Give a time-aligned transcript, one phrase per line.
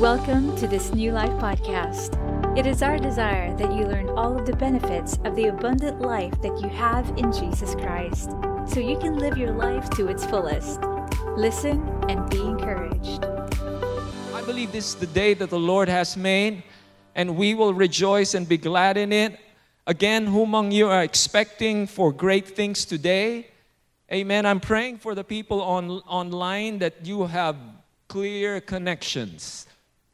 [0.00, 2.18] Welcome to this New Life podcast.
[2.54, 6.38] It is our desire that you learn all of the benefits of the abundant life
[6.42, 8.28] that you have in Jesus Christ
[8.66, 10.82] so you can live your life to its fullest.
[11.34, 11.80] Listen
[12.10, 13.24] and be encouraged.
[14.34, 16.62] I believe this is the day that the Lord has made,
[17.14, 19.40] and we will rejoice and be glad in it.
[19.86, 23.46] Again, who among you are expecting for great things today?
[24.12, 24.44] Amen.
[24.44, 27.56] I'm praying for the people on, online that you have
[28.08, 29.66] clear connections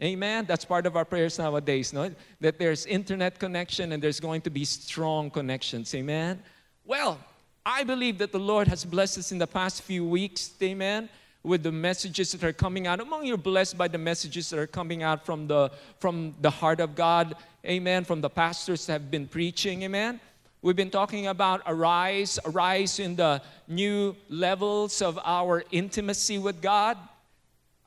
[0.02, 0.46] Amen.
[0.46, 2.10] That's part of our prayers nowadays, no?
[2.40, 5.94] That there's internet connection and there's going to be strong connections.
[5.94, 6.42] Amen.
[6.84, 7.20] Well,
[7.64, 10.50] I believe that the Lord has blessed us in the past few weeks.
[10.60, 11.08] Amen.
[11.44, 13.00] With the messages that are coming out.
[13.00, 15.70] Among you are blessed by the messages that are coming out from the
[16.00, 17.36] from the heart of God.
[17.64, 18.04] Amen.
[18.04, 19.82] From the pastors that have been preaching.
[19.82, 20.20] Amen.
[20.62, 26.96] We've been talking about arise, arise in the new levels of our intimacy with God.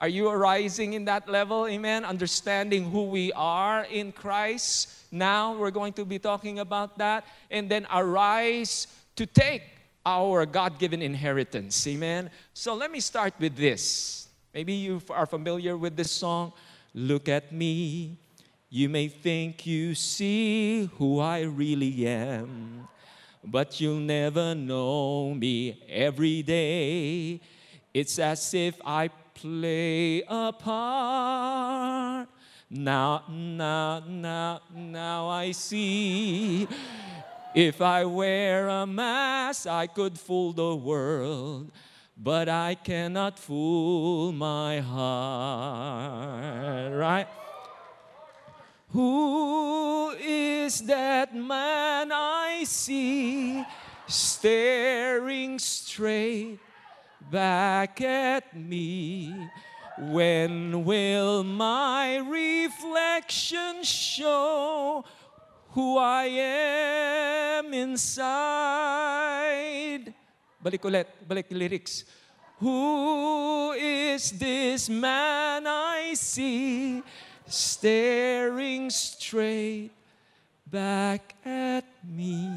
[0.06, 1.66] Are you arising in that level?
[1.66, 2.06] Amen.
[2.06, 4.88] Understanding who we are in Christ.
[5.12, 7.26] Now we're going to be talking about that.
[7.50, 9.64] And then arise to take
[10.06, 11.88] our God given inheritance.
[11.88, 12.30] Amen.
[12.54, 14.28] So let me start with this.
[14.54, 16.54] Maybe you are familiar with this song.
[16.94, 18.20] Look at me.
[18.70, 22.88] You may think you see who I really am,
[23.44, 27.42] but you'll never know me every day.
[27.92, 32.28] It's as if I play a part.
[32.70, 36.68] Now, now, now, now I see.
[37.54, 41.72] If I wear a mask, I could fool the world,
[42.18, 46.34] but I cannot fool my heart,
[46.94, 47.28] right?
[48.90, 53.64] Who is that man I see
[54.08, 56.60] staring straight
[57.30, 59.34] back at me.
[59.98, 65.06] When will my reflection show
[65.72, 68.26] who I am inside?
[70.64, 72.04] Balik ulit, balik lyrics.
[72.60, 77.04] Who is this man I see
[77.48, 79.92] staring straight
[80.68, 82.52] back at me?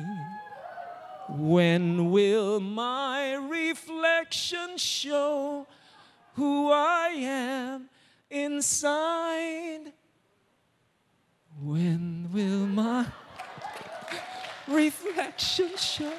[1.31, 5.67] When will my reflection show
[6.35, 7.91] who I am
[8.31, 9.93] inside?
[11.61, 13.07] When will my
[14.69, 16.13] reflection show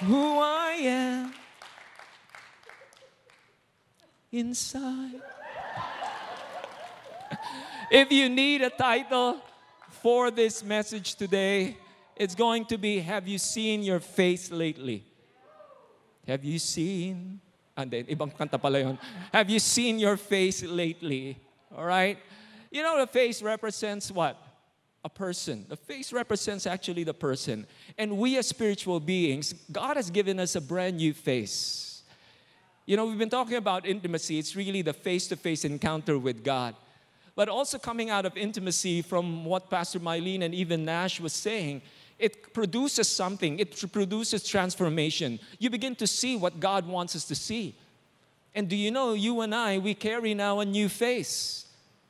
[0.00, 1.34] who I am
[4.30, 5.22] inside?
[7.90, 9.38] if you need a title
[10.02, 11.78] for this message today,
[12.18, 15.04] it's going to be Have you seen your face lately?
[16.26, 17.40] Have you seen?
[17.76, 18.98] And then, ibang kanta pala yun.
[19.32, 21.38] Have you seen your face lately?
[21.74, 22.18] All right?
[22.70, 24.36] You know, the face represents what?
[25.04, 25.64] A person.
[25.68, 27.66] The face represents actually the person.
[27.96, 32.02] And we as spiritual beings, God has given us a brand new face.
[32.84, 34.38] You know, we've been talking about intimacy.
[34.38, 36.74] It's really the face to face encounter with God.
[37.36, 41.82] But also coming out of intimacy from what Pastor Mylene and even Nash was saying,
[42.18, 45.38] it produces something, it produces transformation.
[45.58, 47.76] You begin to see what God wants us to see.
[48.54, 51.66] And do you know, you and I, we carry now a new face,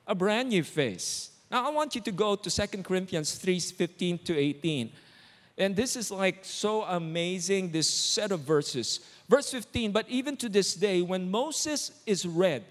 [0.06, 1.30] a brand new face.
[1.50, 4.92] Now, I want you to go to 2 Corinthians 3 15 to 18.
[5.56, 9.00] And this is like so amazing, this set of verses.
[9.28, 12.64] Verse 15, but even to this day, when Moses is read,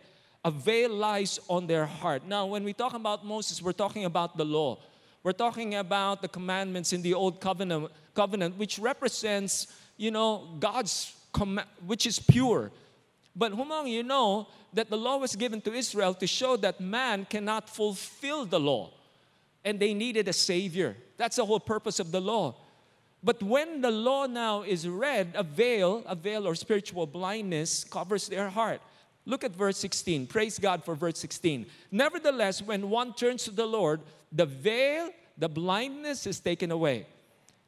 [0.45, 2.25] a veil lies on their heart.
[2.25, 4.79] Now, when we talk about Moses, we're talking about the law.
[5.23, 9.67] We're talking about the commandments in the old covenant, covenant which represents,
[9.97, 12.71] you know, God's command, which is pure.
[13.35, 17.25] But Humong, you know that the law was given to Israel to show that man
[17.29, 18.91] cannot fulfill the law.
[19.63, 20.95] And they needed a savior.
[21.17, 22.55] That's the whole purpose of the law.
[23.23, 28.27] But when the law now is read, a veil, a veil or spiritual blindness covers
[28.27, 28.81] their heart.
[29.25, 30.27] Look at verse 16.
[30.27, 31.65] Praise God for verse 16.
[31.91, 33.99] Nevertheless, when one turns to the Lord,
[34.31, 37.05] the veil, the blindness is taken away.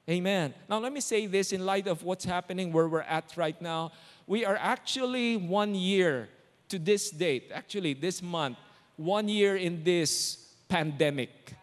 [0.09, 0.53] Amen.
[0.67, 3.91] Now, let me say this in light of what's happening where we're at right now.
[4.25, 6.29] We are actually one year
[6.69, 8.57] to this date, actually, this month,
[8.97, 11.53] one year in this pandemic.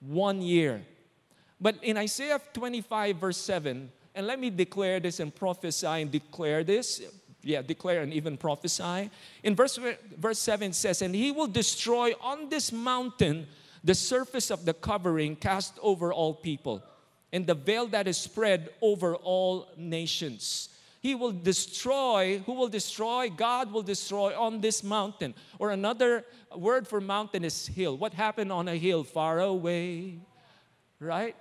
[0.00, 0.82] One year.
[1.60, 6.64] But in Isaiah 25, verse 7, and let me declare this and prophesy and declare
[6.64, 7.02] this
[7.42, 9.10] yeah, declare and even prophesy.
[9.42, 9.78] In verse,
[10.16, 13.46] verse 7 says, And he will destroy on this mountain
[13.84, 16.82] the surface of the covering cast over all people,
[17.32, 20.70] and the veil that is spread over all nations.
[21.00, 23.30] He will destroy, who will destroy?
[23.30, 25.34] God will destroy on this mountain.
[25.58, 27.96] Or another word for mountain is hill.
[27.96, 30.18] What happened on a hill far away?
[30.98, 31.36] Right?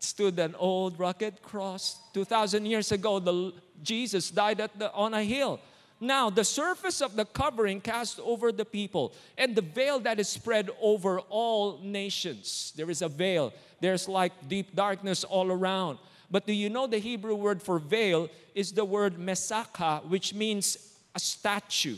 [0.00, 2.00] Stood an old rugged cross.
[2.14, 5.60] 2,000 years ago, the, Jesus died the, on a hill.
[6.00, 10.28] Now, the surface of the covering cast over the people, and the veil that is
[10.28, 12.72] spread over all nations.
[12.76, 13.52] There is a veil.
[13.80, 15.98] There's like deep darkness all around.
[16.30, 20.94] But do you know the Hebrew word for veil is the word mesaka, which means
[21.14, 21.96] a statue,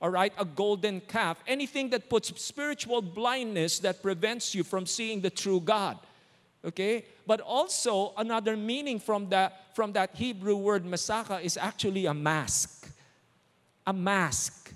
[0.00, 5.20] all right, a golden calf, anything that puts spiritual blindness that prevents you from seeing
[5.20, 5.98] the true God.
[6.64, 7.04] Okay?
[7.26, 12.90] But also another meaning from that from that Hebrew word mesaka is actually a mask.
[13.86, 14.72] A mask.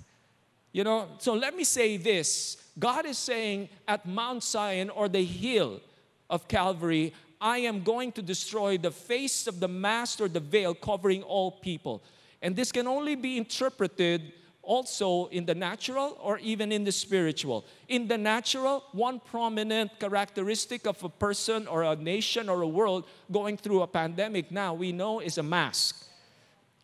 [0.71, 2.57] You know, so let me say this.
[2.79, 5.81] God is saying at Mount Zion or the hill
[6.29, 10.73] of Calvary, I am going to destroy the face of the mask or the veil
[10.73, 12.03] covering all people.
[12.41, 17.65] And this can only be interpreted also in the natural or even in the spiritual.
[17.87, 23.05] In the natural, one prominent characteristic of a person or a nation or a world
[23.31, 26.07] going through a pandemic now we know is a mask.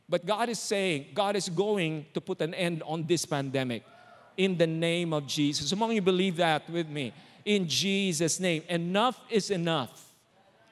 [0.10, 3.84] But God is saying, God is going to put an end on this pandemic
[4.38, 5.72] in the name of Jesus.
[5.72, 7.14] Among you believe that with me?
[7.44, 8.64] In Jesus' name.
[8.70, 10.06] Enough is enough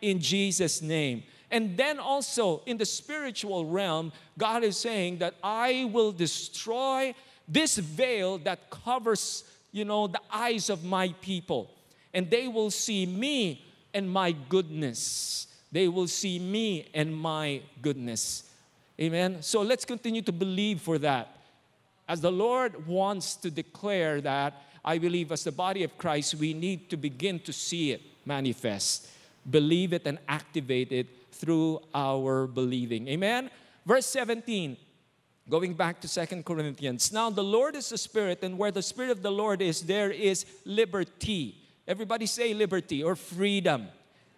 [0.02, 1.24] in Jesus' name.
[1.52, 7.14] And then also in the spiritual realm, God is saying that I will destroy
[7.48, 11.72] this veil that covers, you know, the eyes of my people.
[12.14, 15.48] And they will see me and my goodness.
[15.72, 18.44] They will see me and my goodness.
[19.00, 19.42] Amen.
[19.42, 21.36] So let's continue to believe for that.
[22.08, 26.54] As the Lord wants to declare that, I believe as the body of Christ, we
[26.54, 29.10] need to begin to see it manifest
[29.50, 33.08] believe it and activate it through our believing.
[33.08, 33.50] Amen?
[33.86, 34.78] Verse 17,
[35.50, 37.12] going back to Second Corinthians.
[37.12, 40.12] Now the Lord is the Spirit, and where the Spirit of the Lord is, there
[40.12, 41.56] is liberty.
[41.88, 43.88] Everybody say liberty or freedom.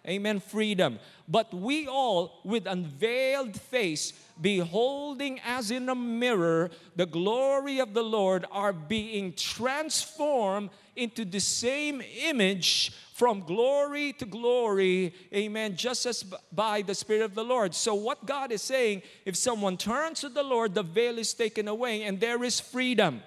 [0.06, 0.98] Amen, freedom.
[1.26, 8.02] But we all, with unveiled face, beholding as in a mirror the glory of the
[8.02, 16.24] Lord, are being transformed into the same image from glory to glory, amen, just as
[16.52, 17.74] by the Spirit of the Lord.
[17.74, 21.66] So, what God is saying, if someone turns to the Lord, the veil is taken
[21.66, 23.22] away and there is freedom.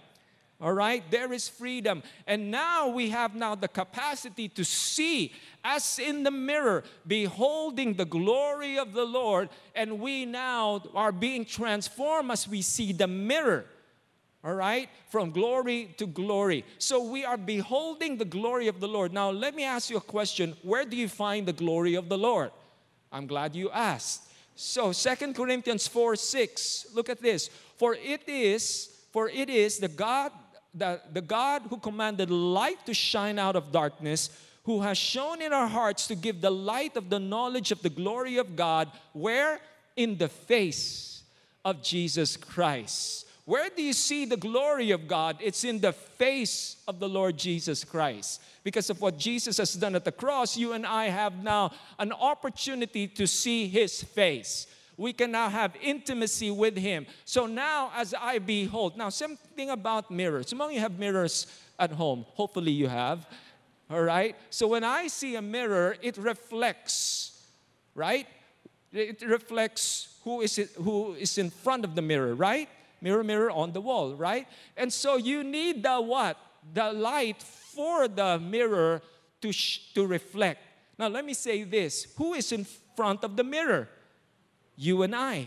[0.61, 2.03] All right, there is freedom.
[2.27, 8.05] And now we have now the capacity to see as in the mirror, beholding the
[8.05, 13.65] glory of the Lord, and we now are being transformed as we see the mirror
[14.43, 14.89] all right?
[15.09, 16.65] From glory to glory.
[16.79, 19.13] So we are beholding the glory of the Lord.
[19.13, 22.17] Now, let me ask you a question Where do you find the glory of the
[22.17, 22.51] Lord?
[23.11, 24.29] I'm glad you asked.
[24.55, 27.49] So, Second Corinthians 4 6, look at this.
[27.77, 30.31] For it is, for it is the God,
[30.73, 34.29] the, the God who commanded light to shine out of darkness,
[34.63, 37.89] who has shown in our hearts to give the light of the knowledge of the
[37.89, 39.59] glory of God, where?
[39.95, 41.23] In the face
[41.65, 43.27] of Jesus Christ.
[43.45, 45.37] Where do you see the glory of God?
[45.41, 48.41] It's in the face of the Lord Jesus Christ.
[48.63, 52.11] Because of what Jesus has done at the cross, you and I have now an
[52.11, 54.67] opportunity to see His face.
[54.97, 57.05] We can now have intimacy with Him.
[57.25, 60.49] So now, as I behold, now something about mirrors.
[60.49, 61.47] Some of you have mirrors
[61.79, 62.25] at home.
[62.33, 63.27] Hopefully, you have.
[63.89, 64.35] All right?
[64.49, 67.45] So when I see a mirror, it reflects,
[67.95, 68.27] right?
[68.91, 72.69] It reflects who is, it, who is in front of the mirror, right?
[73.01, 74.47] mirror, mirror on the wall, right?
[74.77, 76.37] And so you need the what?
[76.73, 79.01] The light for the mirror
[79.41, 80.61] to, sh- to reflect.
[80.97, 83.89] Now, let me say this who is in front of the mirror?
[84.81, 85.45] You and I.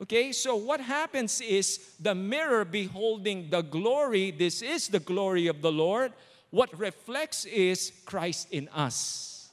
[0.00, 5.60] Okay, so what happens is the mirror beholding the glory, this is the glory of
[5.60, 6.14] the Lord.
[6.50, 9.50] What reflects is Christ in us.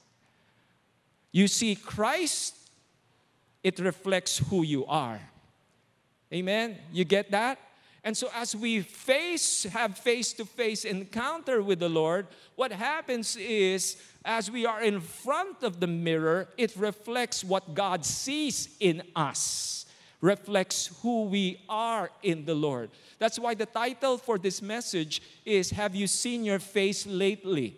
[1.33, 2.55] You see, Christ,
[3.63, 5.19] it reflects who you are.
[6.31, 6.77] Amen?
[6.93, 7.59] You get that?
[8.05, 13.35] And so, as we face, have face to face encounter with the Lord, what happens
[13.35, 19.01] is, as we are in front of the mirror, it reflects what God sees in
[19.15, 19.88] us,
[20.21, 22.91] reflects who we are in the Lord.
[23.17, 27.75] That's why the title for this message is Have You Seen Your Face Lately?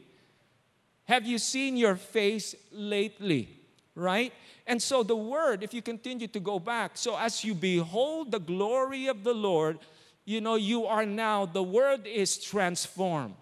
[1.06, 3.48] Have you seen your face lately?
[3.96, 4.34] Right?
[4.68, 8.40] And so the word, if you continue to go back, so as you behold the
[8.40, 9.80] glory of the Lord,
[10.28, 13.34] you know, you are now, the word is transformed.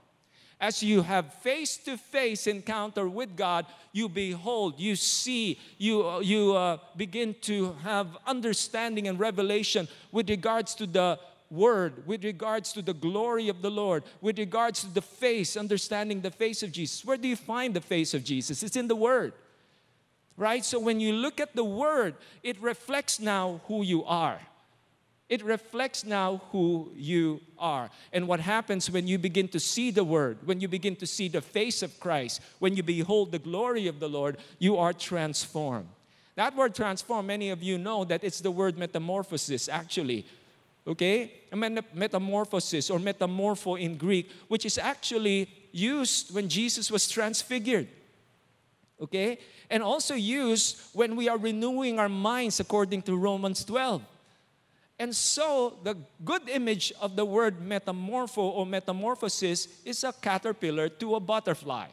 [0.62, 6.54] As you have face to face encounter with God, you behold, you see, you, you
[6.54, 12.84] uh, begin to have understanding and revelation with regards to the word, with regards to
[12.84, 17.04] the glory of the Lord, with regards to the face, understanding the face of Jesus.
[17.04, 18.62] Where do you find the face of Jesus?
[18.62, 19.34] It's in the word.
[20.38, 20.63] Right?
[20.63, 22.13] So when you look at the word,
[22.44, 24.39] it reflects now who you are.
[25.27, 27.89] It reflects now who you are.
[28.13, 31.27] And what happens when you begin to see the Word, when you begin to see
[31.27, 35.88] the face of Christ, when you behold the glory of the Lord, you are transformed.
[36.36, 40.25] That word transform, many of you know that it's the word metamorphosis, actually.
[40.86, 41.32] Okay?
[41.53, 47.88] Metamorphosis or metamorpho in Greek, which is actually used when Jesus was transfigured.
[49.01, 49.39] Okay?
[49.70, 54.01] And also used when we are renewing our minds according to Romans 12.
[54.98, 61.16] And so, the good image of the word metamorpho or metamorphosis is a caterpillar to
[61.16, 61.88] a butterfly.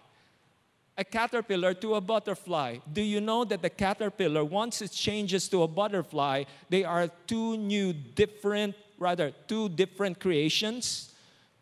[0.96, 2.78] A caterpillar to a butterfly.
[2.92, 7.56] Do you know that the caterpillar, once it changes to a butterfly, they are two
[7.56, 11.12] new, different, rather, two different creations,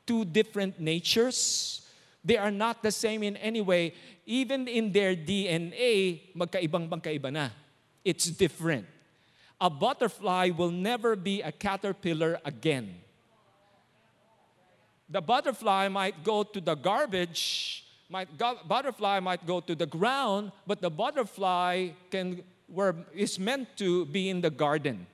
[0.06, 1.88] two different natures?
[2.23, 3.94] They are not the same in any way.
[4.26, 7.49] Even in their DNA, magkaibang magkaiba na.
[8.04, 8.85] It's different
[9.61, 12.95] a butterfly will never be a caterpillar again.
[15.11, 20.52] The butterfly might go to the garbage, might go, butterfly might go to the ground,
[20.67, 25.07] but the butterfly can where is meant to be in the garden.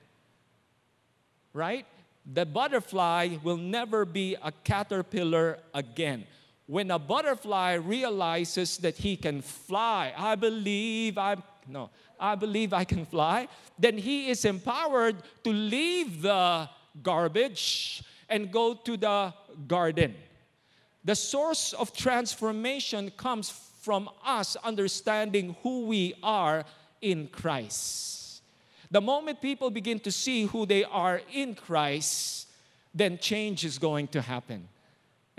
[1.53, 1.85] Right?
[2.31, 6.25] The butterfly will never be a caterpillar again.
[6.67, 12.83] When a butterfly realizes that he can fly, I believe I'm no, I believe I
[12.83, 13.47] can fly,
[13.77, 16.69] then he is empowered to leave the
[17.01, 19.33] garbage and go to the
[19.67, 20.15] garden.
[21.03, 23.49] The source of transformation comes
[23.81, 26.65] from us understanding who we are
[27.01, 28.41] in Christ.
[28.91, 32.47] The moment people begin to see who they are in Christ,
[32.93, 34.67] then change is going to happen.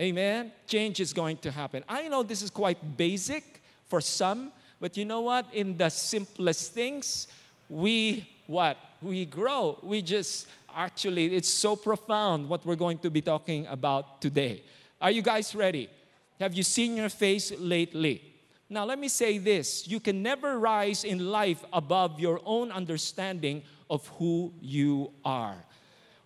[0.00, 0.52] Amen?
[0.66, 1.84] Change is going to happen.
[1.88, 5.46] I know this is quite basic for some, but you know what?
[5.52, 7.28] In the simplest things,
[7.68, 8.76] we what?
[9.02, 9.78] We grow.
[9.82, 14.62] We just actually, it's so profound what we're going to be talking about today.
[15.00, 15.88] Are you guys ready?
[16.40, 18.22] Have you seen your face lately?
[18.70, 23.62] Now, let me say this you can never rise in life above your own understanding
[23.90, 25.56] of who you are.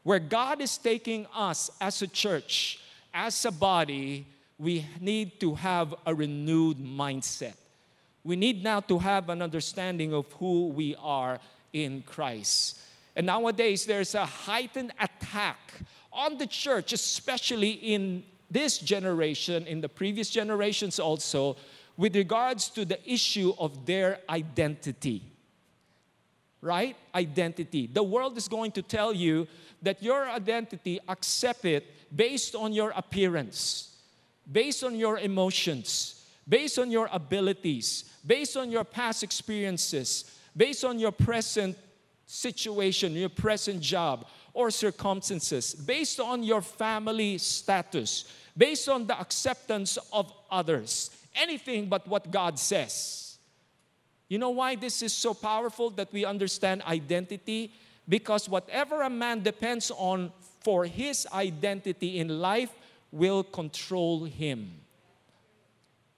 [0.03, 2.81] Where God is taking us as a church,
[3.15, 4.27] as a body,
[4.59, 7.55] we need to have a renewed mindset.
[8.25, 11.41] We need now to have an understanding of who we are
[11.73, 12.79] in Christ.
[13.17, 15.59] And nowadays, there's a heightened attack
[16.13, 21.57] on the church, especially in this generation, in the previous generations also,
[21.97, 25.23] with regards to the issue of their identity.
[26.61, 26.97] Right?
[27.15, 27.89] Identity.
[27.93, 29.49] The world is going to tell you
[29.83, 33.97] that your identity, accept it based on your appearance,
[34.51, 40.99] based on your emotions, based on your abilities, based on your past experiences, based on
[40.99, 41.77] your present
[42.27, 48.25] situation, your present job or circumstances, based on your family status,
[48.57, 53.39] based on the acceptance of others, anything but what God says.
[54.29, 57.73] You know why this is so powerful that we understand identity?
[58.09, 62.71] Because whatever a man depends on for his identity in life
[63.11, 64.82] will control him.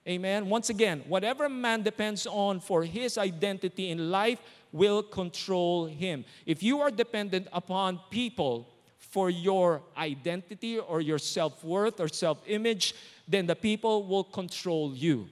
[0.07, 0.49] Amen.
[0.49, 4.39] Once again, whatever man depends on for his identity in life
[4.71, 6.25] will control him.
[6.45, 8.69] If you are dependent upon people
[8.99, 12.93] for your identity or your self worth or self image,
[13.27, 15.27] then the people will control you.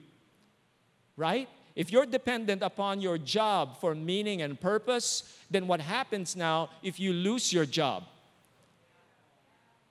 [1.17, 1.47] Right?
[1.75, 6.99] If you're dependent upon your job for meaning and purpose, then what happens now if
[6.99, 8.05] you lose your job?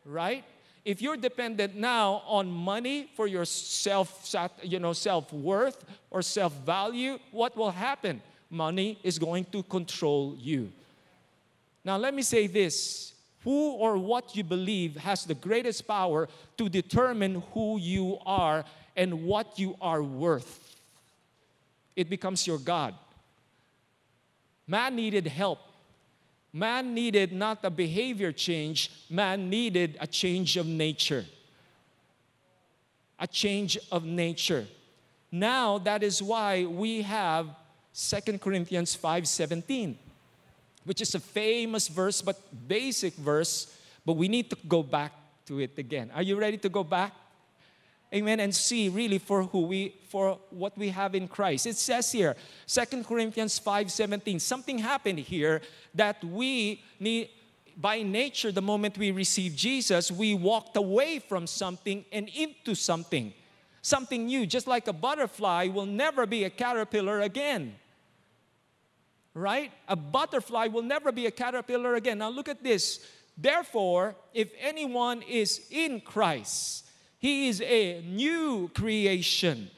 [0.04, 0.44] Right?
[0.84, 7.56] If you're dependent now on money for your self, you know, self-worth or self-value, what
[7.56, 8.20] will happen?
[8.50, 10.70] Money is going to control you.
[11.84, 13.12] Now let me say this.
[13.44, 18.64] Who or what you believe has the greatest power to determine who you are
[18.96, 20.76] and what you are worth.
[21.96, 22.94] It becomes your God.
[24.66, 25.58] Man needed help
[26.52, 31.24] Man needed not a behavior change, man needed a change of nature.
[33.18, 34.66] A change of nature.
[35.30, 37.46] Now that is why we have
[37.94, 39.96] 2 Corinthians 5:17,
[40.84, 42.36] which is a famous verse but
[42.68, 45.12] basic verse, but we need to go back
[45.46, 46.10] to it again.
[46.14, 47.14] Are you ready to go back?
[48.12, 51.66] Amen, and see really for who we for what we have in Christ.
[51.66, 55.62] It says here, 2 Corinthians 5:17, something happened here
[55.94, 57.30] that we need
[57.76, 63.32] by nature, the moment we receive Jesus, we walked away from something and into something,
[63.80, 64.46] something new.
[64.46, 67.76] Just like a butterfly will never be a caterpillar again.
[69.34, 69.72] Right?
[69.88, 72.18] A butterfly will never be a caterpillar again.
[72.18, 73.00] Now look at this.
[73.36, 76.84] Therefore, if anyone is in Christ,
[77.22, 79.70] he is a new creation.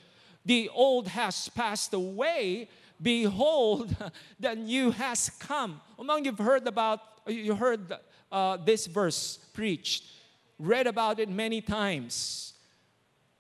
[0.47, 2.71] The old has passed away.
[3.03, 3.95] Behold,
[4.41, 5.83] the new has come.
[5.99, 7.93] Among you've heard about, you heard
[8.33, 10.05] uh, this verse preached,
[10.59, 12.55] read about it many times.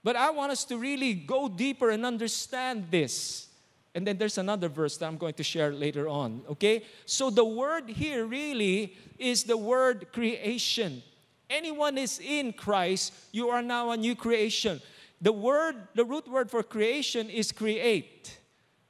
[0.03, 3.49] But I want us to really go deeper and understand this.
[3.95, 6.85] And then there's another verse that I'm going to share later on, okay?
[7.07, 11.03] So the word here really is the word creation
[11.49, 14.81] anyone is in Christ, you are now a new creation.
[15.21, 18.39] The word, the root word for creation is create.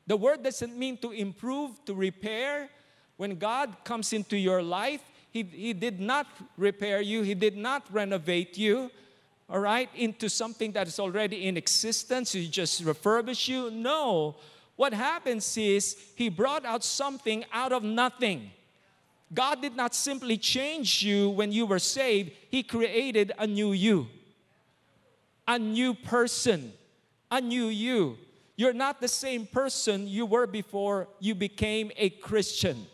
[0.07, 2.69] The word doesn't mean to improve, to repair.
[3.17, 7.87] When God comes into your life, He, he did not repair you, He did not
[7.93, 8.91] renovate you,
[9.49, 12.33] all right, into something that is already in existence.
[12.33, 13.71] He just refurbish you.
[13.71, 14.37] No.
[14.77, 18.51] What happens is He brought out something out of nothing.
[19.35, 24.07] God did not simply change you when you were saved, He created a new you,
[25.47, 26.73] a new person,
[27.31, 28.17] a new you.
[28.57, 32.87] You're not the same person you were before you became a Christian.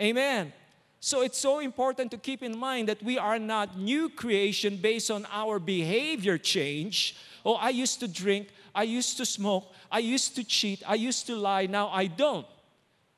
[0.00, 0.52] Amen.
[1.00, 5.10] So it's so important to keep in mind that we are not new creation based
[5.10, 7.16] on our behavior change.
[7.44, 11.26] Oh, I used to drink, I used to smoke, I used to cheat, I used
[11.26, 12.46] to lie, now I don't.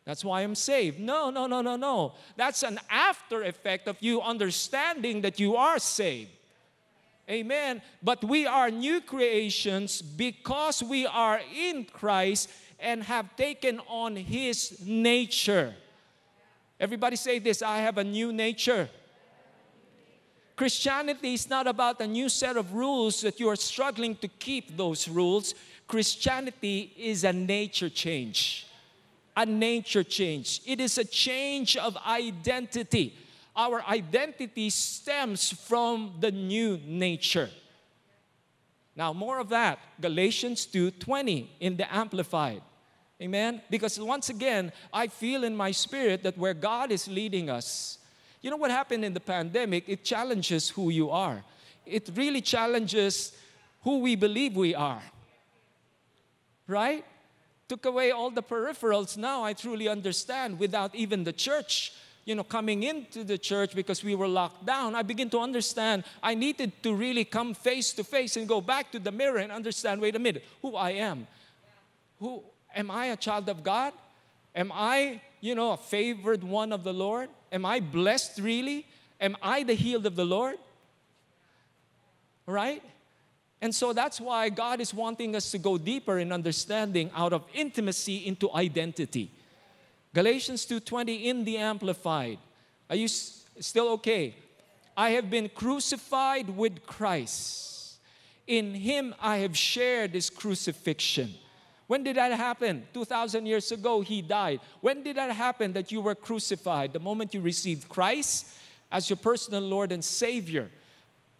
[0.04, 0.98] That's why I'm saved.
[0.98, 2.14] No, no, no, no, no.
[2.36, 6.30] That's an after effect of you understanding that you are saved.
[7.28, 7.80] Amen.
[8.02, 14.84] But we are new creations because we are in Christ and have taken on His
[14.84, 15.74] nature.
[16.80, 18.88] Everybody say this I have a new nature.
[20.56, 24.76] Christianity is not about a new set of rules that you are struggling to keep
[24.76, 25.54] those rules.
[25.86, 28.66] Christianity is a nature change
[29.40, 33.16] a nature change, it is a change of identity.
[33.56, 37.48] Our identity stems from the new nature.
[38.94, 42.62] Now, more of that, Galatians 2:20 in the Amplified.
[43.22, 43.62] Amen?
[43.70, 47.98] Because once again, I feel in my spirit that where God is leading us,
[48.42, 49.84] you know what happened in the pandemic?
[49.86, 51.42] It challenges who you are.
[51.86, 53.32] It really challenges
[53.82, 55.02] who we believe we are.
[56.66, 57.04] Right?
[57.70, 61.92] Took away all the peripherals, now I truly understand without even the church
[62.24, 66.04] you know, coming into the church because we were locked down, I begin to understand
[66.22, 69.50] I needed to really come face to face and go back to the mirror and
[69.50, 71.26] understand wait a minute, who I am.
[72.18, 72.42] Who
[72.74, 73.92] am I a child of God?
[74.54, 77.30] Am I, you know, a favored one of the Lord?
[77.50, 78.86] Am I blessed really?
[79.20, 80.56] Am I the healed of the Lord?
[82.46, 82.82] Right?
[83.62, 87.44] And so that's why God is wanting us to go deeper in understanding out of
[87.52, 89.30] intimacy into identity.
[90.14, 92.38] Galatians 2:20 in the amplified.
[92.88, 94.34] Are you still okay?
[94.96, 97.98] I have been crucified with Christ.
[98.46, 101.34] In him I have shared his crucifixion.
[101.86, 102.86] When did that happen?
[102.94, 104.60] 2000 years ago he died.
[104.80, 106.92] When did that happen that you were crucified?
[106.92, 108.46] The moment you received Christ
[108.90, 110.70] as your personal Lord and Savior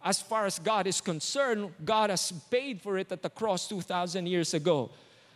[0.03, 4.25] as far as God is concerned, God has paid for it at the cross 2,000
[4.25, 4.91] years ago.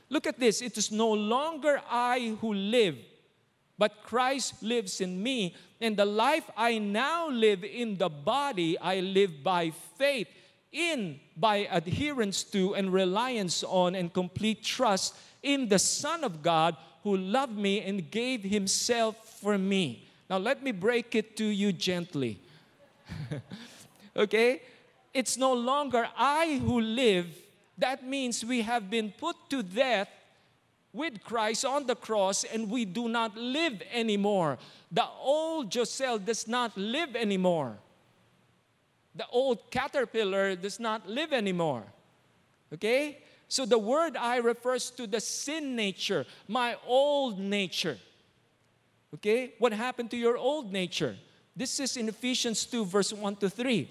[0.10, 2.98] Look at this it is no longer I who live,
[3.78, 5.56] but Christ lives in me.
[5.82, 10.28] And the life I now live in the body, I live by faith
[10.72, 16.76] in, by adherence to, and reliance on, and complete trust in the Son of God
[17.04, 20.08] who loved me and gave himself for me.
[20.30, 22.40] Now, let me break it to you gently.
[24.16, 24.62] okay?
[25.14, 27.28] It's no longer I who live.
[27.78, 30.10] That means we have been put to death
[30.94, 34.58] with Christ on the cross and we do not live anymore.
[34.92, 37.78] The old Josel does not live anymore.
[39.16, 41.84] The old caterpillar does not live anymore.
[42.74, 43.20] Okay?
[43.48, 47.98] So the word I refers to the sin nature, my old nature.
[49.14, 49.54] Okay?
[49.60, 51.16] What happened to your old nature?
[51.56, 53.90] This is in Ephesians 2, verse 1 to 3.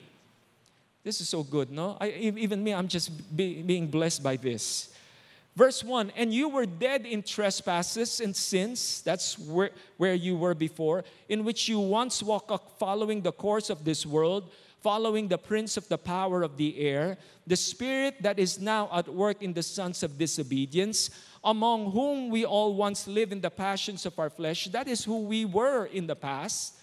[1.05, 1.99] This is so good, no?
[2.01, 4.89] I, even me, I'm just be, being blessed by this.
[5.55, 10.55] Verse 1 And you were dead in trespasses and sins, that's where, where you were
[10.55, 15.77] before, in which you once walked following the course of this world, following the prince
[15.77, 19.63] of the power of the air, the spirit that is now at work in the
[19.63, 21.11] sons of disobedience,
[21.45, 24.67] among whom we all once lived in the passions of our flesh.
[24.69, 26.74] That is who we were in the past,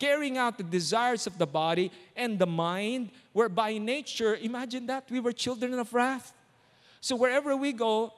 [0.00, 5.08] carrying out the desires of the body and the mind, where by nature, imagine that,
[5.10, 6.32] we were children of wrath.
[7.00, 8.12] So wherever we go,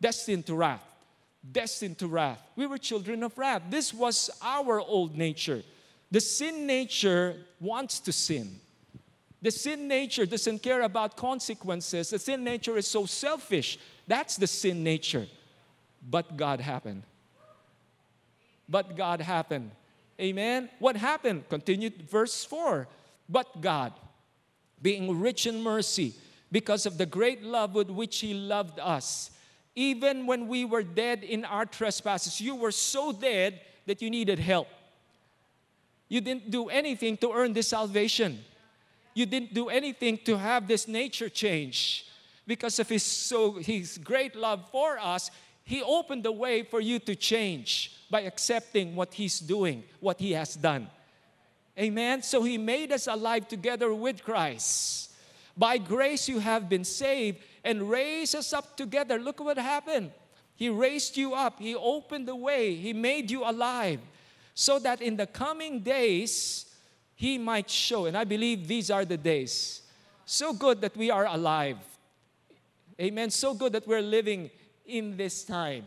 [0.00, 0.82] destined to wrath,
[1.52, 2.42] destined to wrath.
[2.56, 3.62] We were children of wrath.
[3.70, 5.62] This was our old nature.
[6.10, 8.58] The sin nature wants to sin.
[9.40, 12.10] The sin nature doesn't care about consequences.
[12.10, 13.78] The sin nature is so selfish.
[14.06, 15.26] That's the sin nature.
[16.08, 17.02] But God happened.
[18.68, 19.70] But God happened.
[20.20, 20.68] Amen.
[20.78, 21.48] What happened?
[21.48, 22.86] Continued verse 4.
[23.28, 23.92] But God,
[24.80, 26.14] being rich in mercy,
[26.50, 29.30] because of the great love with which He loved us,
[29.74, 34.38] even when we were dead in our trespasses, you were so dead that you needed
[34.38, 34.68] help.
[36.08, 38.44] You didn't do anything to earn this salvation.
[39.14, 42.06] You didn't do anything to have this nature change.
[42.46, 45.30] Because of his so his great love for us,
[45.64, 50.32] he opened the way for you to change by accepting what he's doing, what he
[50.32, 50.88] has done.
[51.78, 52.22] Amen.
[52.22, 55.12] So he made us alive together with Christ.
[55.56, 59.18] By grace you have been saved and raised us up together.
[59.18, 60.10] Look what happened.
[60.56, 61.58] He raised you up.
[61.58, 62.74] He opened the way.
[62.74, 64.00] He made you alive
[64.54, 66.66] so that in the coming days
[67.14, 68.06] he might show.
[68.06, 69.82] And I believe these are the days.
[70.26, 71.78] So good that we are alive.
[73.00, 73.30] Amen.
[73.30, 74.50] So good that we're living
[74.86, 75.84] in this time.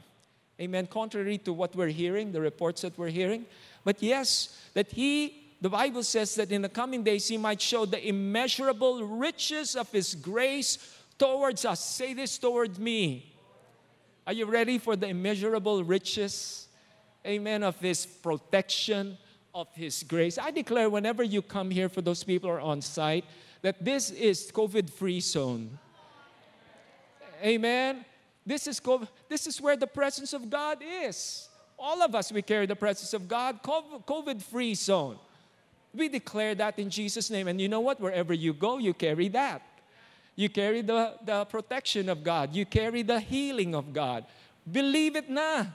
[0.60, 0.88] Amen.
[0.88, 3.46] Contrary to what we're hearing, the reports that we're hearing.
[3.84, 7.86] But yes, that he, the Bible says that in the coming days he might show
[7.86, 10.78] the immeasurable riches of his grace
[11.18, 11.84] towards us.
[11.84, 13.34] Say this towards me.
[14.26, 16.66] Are you ready for the immeasurable riches?
[17.26, 19.18] amen, of His protection,
[19.54, 20.38] of His grace.
[20.38, 23.26] I declare whenever you come here, for those people who are on site,
[23.62, 25.80] that this is COVID free zone.
[27.44, 28.06] Amen.
[28.46, 31.50] This is, COVID, this is where the presence of God is.
[31.78, 35.18] All of us, we carry the presence of God, COVID free zone.
[35.94, 37.48] We declare that in Jesus' name.
[37.48, 38.00] And you know what?
[38.00, 39.62] Wherever you go, you carry that.
[40.36, 44.26] You carry the, the protection of God, you carry the healing of God.
[44.70, 45.66] Believe it na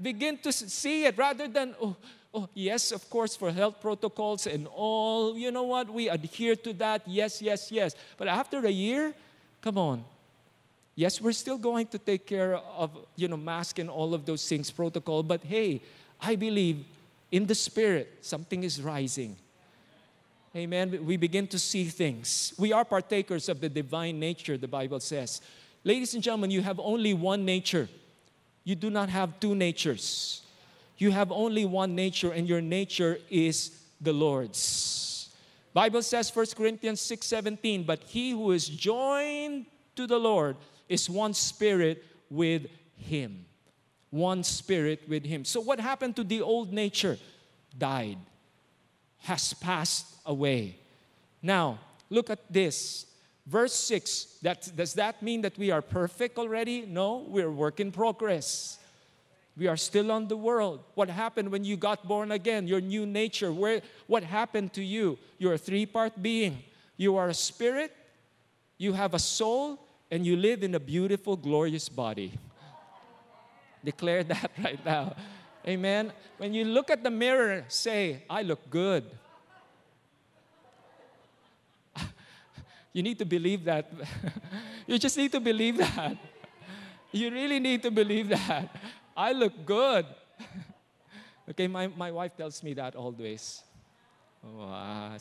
[0.00, 1.96] begin to see it rather than, oh,
[2.32, 6.72] oh, yes, of course, for health protocols and all, you know what, we adhere to
[6.74, 7.94] that, yes, yes, yes.
[8.16, 9.14] But after a year,
[9.60, 10.04] come on.
[10.98, 14.48] Yes, we're still going to take care of, you know, mask and all of those
[14.48, 15.80] things, protocol, but hey,
[16.20, 16.84] I believe
[17.30, 19.36] in the spirit, something is rising.
[20.56, 21.06] Amen.
[21.06, 22.52] We begin to see things.
[22.58, 25.40] We are partakers of the divine nature, the Bible says.
[25.84, 27.88] Ladies and gentlemen, you have only one nature.
[28.64, 30.42] You do not have two natures.
[30.96, 35.30] You have only one nature, and your nature is the Lord's.
[35.72, 40.56] Bible says 1 Corinthians 6 17, but he who is joined to the Lord
[40.88, 43.44] is one spirit with him.
[44.10, 45.44] One spirit with him.
[45.44, 47.18] So, what happened to the old nature?
[47.76, 48.18] Died,
[49.18, 50.78] has passed away.
[51.42, 53.06] Now, look at this.
[53.46, 56.84] Verse 6, that, does that mean that we are perfect already?
[56.86, 58.78] No, we're work in progress.
[59.56, 60.84] We are still on the world.
[60.94, 62.68] What happened when you got born again?
[62.68, 63.52] Your new nature.
[63.52, 65.18] Where, what happened to you?
[65.38, 66.62] You're a three part being.
[66.98, 67.94] You are a spirit,
[68.76, 69.78] you have a soul,
[70.10, 72.32] and you live in a beautiful, glorious body.
[73.84, 75.14] Declare that right now.
[75.66, 76.12] Amen.
[76.38, 79.04] When you look at the mirror, say, I look good.
[82.90, 83.92] You need to believe that.
[84.86, 86.16] you just need to believe that.
[87.12, 88.74] You really need to believe that.
[89.16, 90.06] I look good.
[91.50, 93.62] okay, my, my wife tells me that always.
[94.42, 95.16] Wow.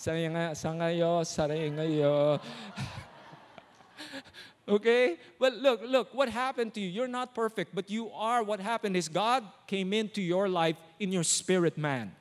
[4.68, 5.18] Okay?
[5.40, 6.90] Well, look, look, what happened to you?
[6.90, 8.44] You're not perfect, but you are.
[8.44, 12.12] What happened is God came into your life in your spirit man.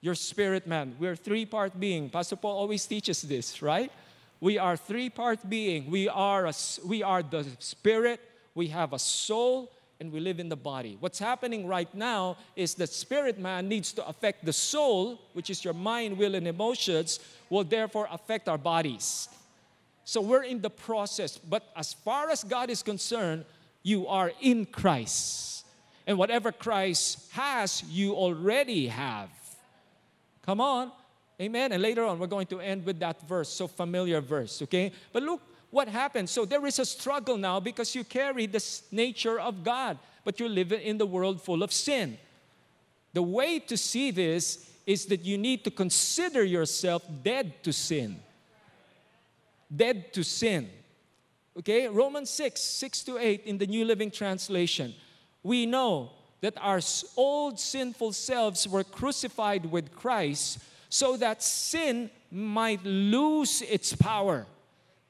[0.00, 0.96] Your spirit man.
[0.98, 2.10] We're three part being.
[2.10, 3.92] Pastor Paul always teaches this, right?
[4.40, 5.90] We are three-part being.
[5.90, 6.54] We are, a,
[6.86, 8.20] we are the spirit,
[8.54, 10.96] we have a soul, and we live in the body.
[10.98, 15.62] What's happening right now is the spirit man needs to affect the soul, which is
[15.62, 19.28] your mind, will, and emotions, will therefore affect our bodies.
[20.10, 21.38] So we're in the process.
[21.38, 23.44] But as far as God is concerned,
[23.84, 25.64] you are in Christ.
[26.04, 29.30] And whatever Christ has, you already have.
[30.42, 30.90] Come on.
[31.40, 31.70] Amen.
[31.70, 34.90] And later on, we're going to end with that verse, so familiar verse, okay?
[35.12, 36.28] But look what happened.
[36.28, 40.48] So there is a struggle now because you carry this nature of God, but you're
[40.48, 42.18] living in the world full of sin.
[43.12, 48.18] The way to see this is that you need to consider yourself dead to sin.
[49.74, 50.68] Dead to sin.
[51.58, 51.88] Okay?
[51.88, 54.94] Romans 6, 6 to 8 in the New Living Translation.
[55.42, 56.80] We know that our
[57.16, 64.46] old sinful selves were crucified with Christ so that sin might lose its power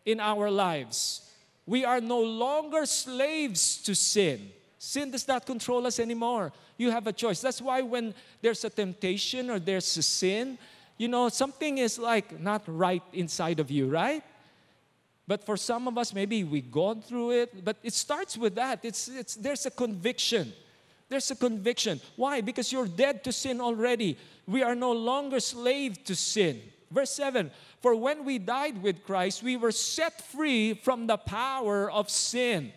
[0.04, 1.30] in our lives.
[1.66, 4.50] We are no longer slaves to sin.
[4.78, 6.52] Sin does not control us anymore.
[6.76, 7.40] You have a choice.
[7.40, 10.58] That's why when there's a temptation or there's a sin,
[10.96, 14.24] you know, something is like not right inside of you, right?
[15.30, 18.80] But for some of us, maybe we've gone through it, but it starts with that.
[18.82, 20.52] It's, it's, there's a conviction.
[21.08, 22.00] There's a conviction.
[22.16, 22.40] Why?
[22.40, 24.18] Because you're dead to sin already.
[24.48, 26.60] We are no longer slave to sin.
[26.90, 31.88] Verse 7 For when we died with Christ, we were set free from the power
[31.88, 32.72] of sin.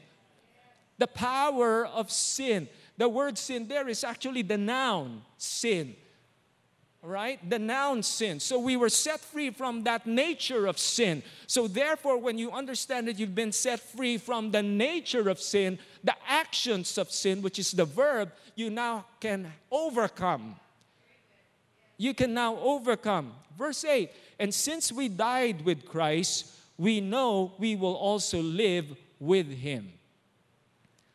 [0.99, 2.67] The power of sin.
[2.99, 5.95] The word sin there is actually the noun sin.
[7.05, 7.37] Right?
[7.49, 8.39] The noun sin.
[8.39, 11.21] So we were set free from that nature of sin.
[11.47, 15.79] So therefore, when you understand that you've been set free from the nature of sin,
[16.01, 20.55] the actions of sin, which is the verb, you now can overcome.
[21.97, 23.33] You can now overcome.
[23.57, 28.85] Verse 8 And since we died with Christ, we know we will also live
[29.19, 29.91] with him.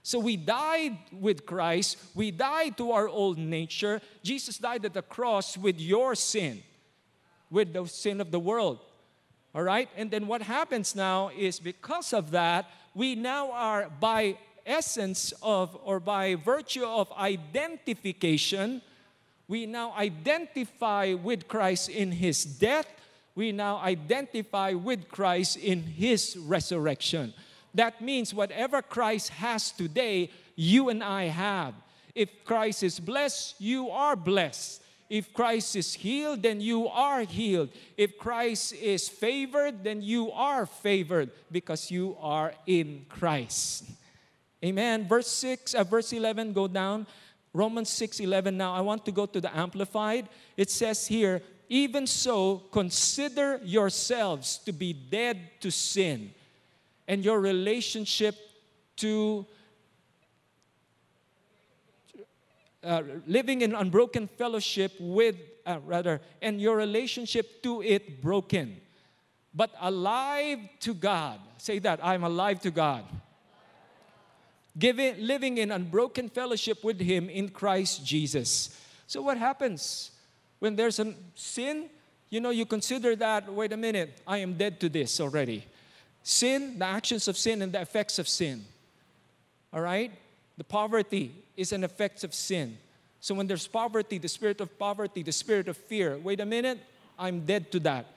[0.02, 1.98] So we died with Christ.
[2.14, 4.00] We died to our old nature.
[4.22, 6.62] Jesus died at the cross with your sin,
[7.50, 8.78] with the sin of the world.
[9.54, 9.88] All right?
[9.96, 15.76] And then what happens now is because of that, we now are by essence of
[15.82, 18.82] or by virtue of identification,
[19.48, 22.86] we now identify with Christ in his death.
[23.34, 27.32] We now identify with Christ in his resurrection.
[27.78, 31.74] That means whatever Christ has today, you and I have.
[32.12, 34.82] If Christ is blessed, you are blessed.
[35.08, 37.68] If Christ is healed, then you are healed.
[37.96, 43.84] If Christ is favored, then you are favored because you are in Christ.
[44.64, 45.06] Amen.
[45.06, 47.06] Verse 6, uh, verse 11, go down.
[47.52, 48.56] Romans 6 11.
[48.56, 50.28] Now I want to go to the Amplified.
[50.56, 56.34] It says here, even so, consider yourselves to be dead to sin
[57.08, 58.36] and your relationship
[58.96, 59.46] to
[62.84, 65.34] uh, living in unbroken fellowship with,
[65.66, 68.80] uh, rather, and your relationship to it broken,
[69.54, 71.40] but alive to God.
[71.56, 73.04] Say that I'm alive to God.
[74.78, 78.78] Giving, living in unbroken fellowship with Him in Christ Jesus.
[79.08, 80.12] So, what happens
[80.60, 81.88] when there's a sin?
[82.30, 85.64] You know, you consider that, wait a minute, I am dead to this already.
[86.28, 88.62] Sin, the actions of sin and the effects of sin.
[89.72, 90.12] All right?
[90.58, 92.76] The poverty is an effect of sin.
[93.18, 96.80] So when there's poverty, the spirit of poverty, the spirit of fear, wait a minute,
[97.18, 98.08] I'm dead to that.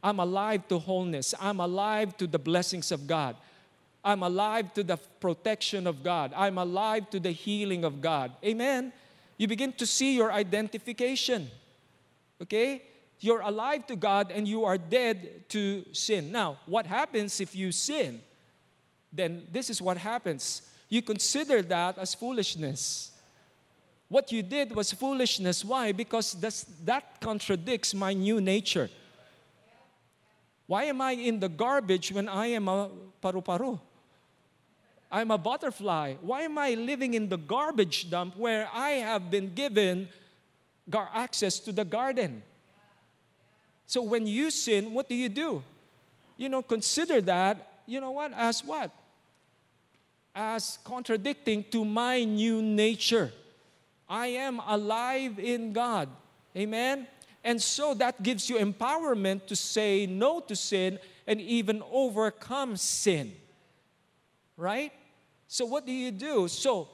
[0.00, 1.34] I'm alive to wholeness.
[1.40, 3.34] I'm alive to the blessings of God.
[4.04, 6.32] I'm alive to the protection of God.
[6.36, 8.30] I'm alive to the healing of God.
[8.44, 8.92] Amen.
[9.38, 11.50] You begin to see your identification.
[12.40, 12.82] Okay?
[13.20, 16.32] You're alive to God and you are dead to sin.
[16.32, 18.22] Now, what happens if you sin?
[19.12, 20.62] Then this is what happens.
[20.88, 23.12] You consider that as foolishness.
[24.08, 25.64] What you did was foolishness.
[25.64, 25.92] Why?
[25.92, 26.32] Because
[26.84, 28.88] that contradicts my new nature.
[30.66, 33.78] Why am I in the garbage when I am a paru-paru?
[35.12, 36.14] I'm a butterfly.
[36.22, 40.08] Why am I living in the garbage dump where I have been given
[40.88, 42.42] gar- access to the garden?
[43.90, 45.64] So when you sin, what do you do?
[46.36, 48.92] You know, consider that, you know what, as what?
[50.32, 53.32] As contradicting to my new nature.
[54.08, 56.08] I am alive in God.
[56.56, 57.08] Amen?
[57.42, 63.32] And so that gives you empowerment to say no to sin and even overcome sin.
[64.56, 64.92] Right?
[65.48, 66.46] So, what do you do?
[66.46, 66.90] So,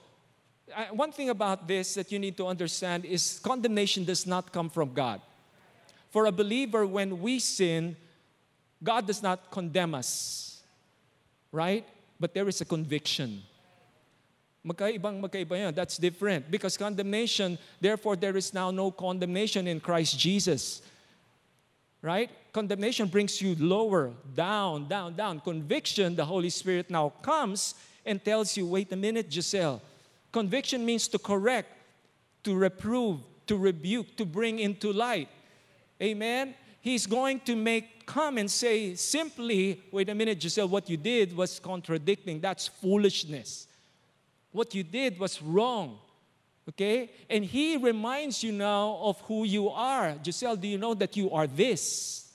[0.74, 4.70] uh, one thing about this that you need to understand is condemnation does not come
[4.70, 5.20] from God.
[6.16, 7.94] For a believer, when we sin,
[8.82, 10.62] God does not condemn us.
[11.52, 11.86] Right?
[12.18, 13.42] But there is a conviction.
[14.66, 15.74] Magkaibang magkaiba yan.
[15.74, 16.50] That's different.
[16.50, 20.80] Because condemnation, therefore, there is now no condemnation in Christ Jesus.
[22.00, 22.30] Right?
[22.50, 25.40] Condemnation brings you lower, down, down, down.
[25.40, 27.74] Conviction, the Holy Spirit now comes
[28.06, 29.82] and tells you, wait a minute, Giselle.
[30.32, 31.68] Conviction means to correct,
[32.44, 35.28] to reprove, to rebuke, to bring into light.
[36.02, 36.54] Amen.
[36.80, 41.36] He's going to make come and say simply, wait a minute, Giselle, what you did
[41.36, 42.40] was contradicting.
[42.40, 43.66] That's foolishness.
[44.52, 45.98] What you did was wrong.
[46.68, 47.10] Okay?
[47.28, 50.14] And He reminds you now of who you are.
[50.24, 52.32] Giselle, do you know that you are this?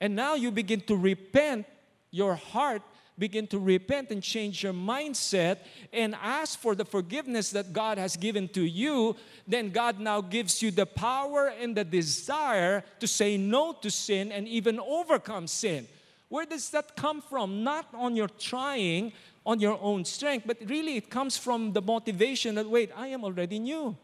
[0.00, 1.66] And now you begin to repent,
[2.10, 2.82] your heart
[3.18, 5.58] begin to repent and change your mindset
[5.92, 10.62] and ask for the forgiveness that God has given to you, then God now gives
[10.62, 15.86] you the power and the desire to say no to sin and even overcome sin.
[16.28, 17.62] Where does that come from?
[17.62, 19.12] Not on your trying,
[19.46, 23.24] on your own strength, but really it comes from the motivation that, wait, I am
[23.24, 23.96] already new.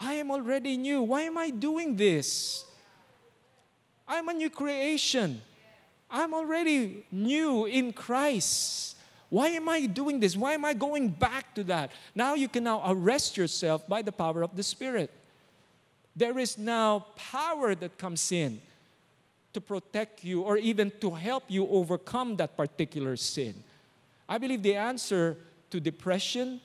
[0.00, 1.02] I am already new.
[1.02, 2.64] Why am I doing this?
[4.08, 5.40] I'm a new creation.
[6.14, 8.96] I'm already new in Christ.
[9.30, 10.36] Why am I doing this?
[10.36, 11.90] Why am I going back to that?
[12.14, 15.10] Now you can now arrest yourself by the power of the Spirit.
[16.14, 18.62] There is now power that comes in
[19.54, 23.54] to protect you or even to help you overcome that particular sin.
[24.28, 25.36] I believe the answer
[25.70, 26.60] to depression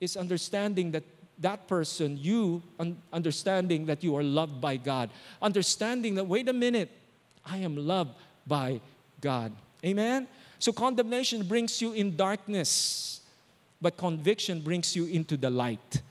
[0.00, 1.04] is understanding that
[1.38, 5.10] that person, you un- understanding that you are loved by God,
[5.42, 6.90] understanding that, wait a minute,
[7.44, 8.14] I am loved
[8.46, 8.80] by
[9.20, 9.52] God.
[9.84, 10.28] Amen?
[10.58, 13.20] So condemnation brings you in darkness,
[13.80, 16.02] but conviction brings you into the light.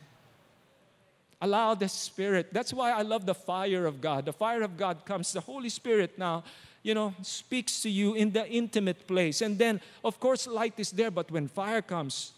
[1.42, 2.54] Allow the Spirit.
[2.54, 4.26] That's why I love the fire of God.
[4.26, 6.44] The fire of God comes, the Holy Spirit now,
[6.84, 9.42] you know, speaks to you in the intimate place.
[9.42, 12.34] And then, of course, light is there, but when fire comes,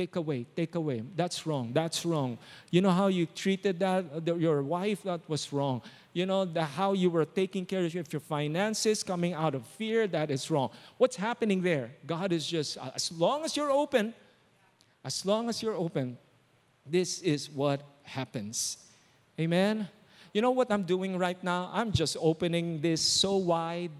[0.00, 1.02] take away, take away.
[1.14, 2.38] That's wrong, that's wrong.
[2.70, 5.82] You know how you treated that, uh, your wife, that was wrong.
[6.14, 10.06] You know, the, how you were taking care of your finances coming out of fear,
[10.08, 10.70] that is wrong.
[10.96, 11.90] What's happening there?
[12.06, 14.14] God is just, as long as you're open,
[15.04, 16.16] as long as you're open,
[16.86, 18.78] this is what happens.
[19.38, 19.86] Amen?
[20.32, 21.70] You know what I'm doing right now?
[21.72, 23.92] I'm just opening this so wide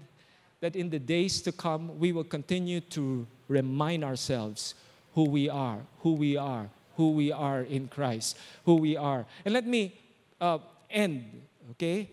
[0.61, 4.73] that in the days to come, we will continue to remind ourselves
[5.13, 9.25] who we are, who we are, who we are in Christ, who we are.
[9.45, 9.95] And let me
[10.39, 12.09] uh, end, okay?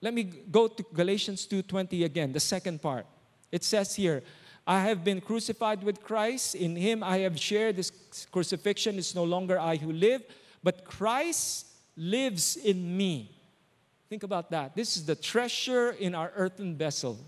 [0.00, 3.06] Let me go to Galatians 2:20 again, the second part.
[3.50, 4.22] It says here,
[4.66, 6.54] I have been crucified with Christ.
[6.54, 7.90] In him I have shared this
[8.30, 8.98] crucifixion.
[8.98, 10.22] It's no longer I who live,
[10.62, 13.34] but Christ lives in me.
[14.08, 14.76] Think about that.
[14.76, 17.18] This is the treasure in our earthen vessel.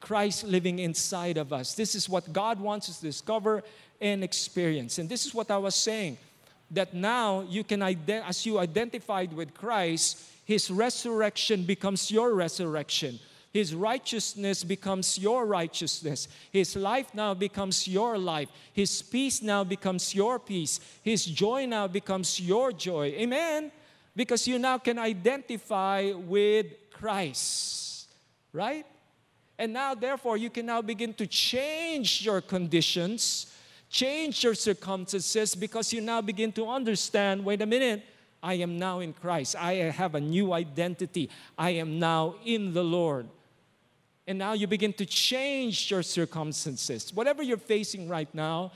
[0.00, 1.74] Christ living inside of us.
[1.74, 3.64] This is what God wants us to discover
[4.00, 4.98] and experience.
[4.98, 6.18] And this is what I was saying
[6.70, 13.20] that now you can, as you identified with Christ, His resurrection becomes your resurrection.
[13.52, 16.28] His righteousness becomes your righteousness.
[16.52, 18.50] His life now becomes your life.
[18.74, 20.78] His peace now becomes your peace.
[21.02, 23.14] His joy now becomes your joy.
[23.16, 23.72] Amen?
[24.14, 28.08] Because you now can identify with Christ.
[28.52, 28.84] Right?
[29.58, 33.46] And now, therefore, you can now begin to change your conditions,
[33.88, 38.02] change your circumstances, because you now begin to understand wait a minute,
[38.42, 39.56] I am now in Christ.
[39.56, 41.30] I have a new identity.
[41.58, 43.26] I am now in the Lord.
[44.26, 47.12] And now you begin to change your circumstances.
[47.14, 48.72] Whatever you're facing right now,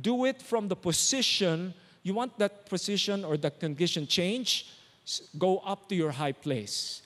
[0.00, 1.74] do it from the position.
[2.02, 4.70] You want that position or that condition change?
[5.38, 7.02] Go up to your high place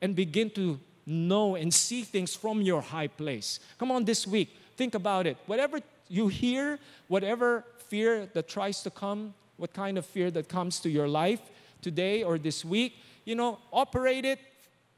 [0.00, 3.60] and begin to know and see things from your high place.
[3.78, 5.38] Come on, this week, think about it.
[5.46, 10.80] Whatever you hear, whatever fear that tries to come, what kind of fear that comes
[10.80, 11.40] to your life
[11.82, 12.94] today or this week,
[13.24, 14.40] you know, operate it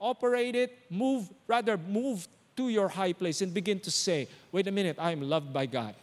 [0.01, 4.73] operate it, move, rather move to your high place and begin to say, wait a
[4.73, 5.95] minute, I am loved by God.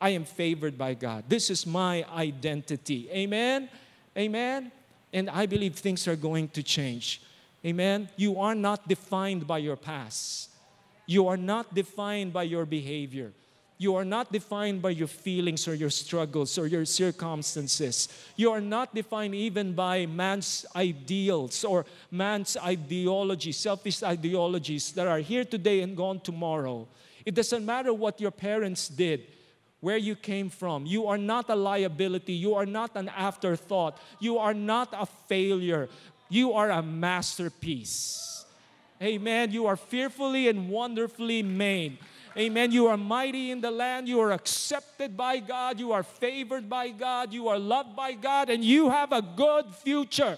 [0.00, 1.24] I am favored by God.
[1.28, 3.08] This is my identity.
[3.10, 3.68] Amen?
[4.16, 4.70] Amen?
[5.12, 7.22] And I believe things are going to change.
[7.64, 8.08] Amen?
[8.16, 10.50] You are not defined by your past.
[11.06, 13.32] You are not defined by your behavior.
[13.76, 18.08] You are not defined by your feelings or your struggles or your circumstances.
[18.36, 25.18] You are not defined even by man's ideals or man's ideology, selfish ideologies that are
[25.18, 26.86] here today and gone tomorrow.
[27.26, 29.26] It doesn't matter what your parents did,
[29.80, 30.86] where you came from.
[30.86, 32.34] You are not a liability.
[32.34, 33.98] You are not an afterthought.
[34.20, 35.88] You are not a failure.
[36.28, 38.44] You are a masterpiece.
[39.02, 39.50] Amen.
[39.50, 41.98] You are fearfully and wonderfully made.
[42.36, 42.72] Amen.
[42.72, 44.08] You are mighty in the land.
[44.08, 45.78] You are accepted by God.
[45.78, 47.32] You are favored by God.
[47.32, 48.50] You are loved by God.
[48.50, 50.36] And you have a good future.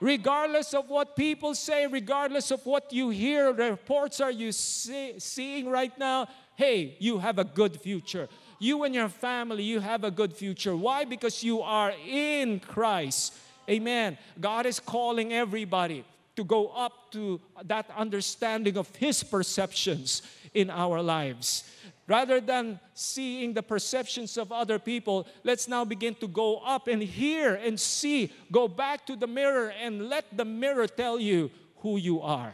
[0.00, 5.68] Regardless of what people say, regardless of what you hear, reports are you see, seeing
[5.68, 8.28] right now, hey, you have a good future.
[8.58, 10.76] You and your family, you have a good future.
[10.76, 11.06] Why?
[11.06, 13.34] Because you are in Christ.
[13.68, 14.18] Amen.
[14.38, 16.04] God is calling everybody
[16.36, 20.22] to go up to that understanding of His perceptions
[20.54, 21.64] in our lives.
[22.06, 27.02] Rather than seeing the perceptions of other people, let's now begin to go up and
[27.02, 28.32] hear and see.
[28.50, 32.52] Go back to the mirror and let the mirror tell you who you are.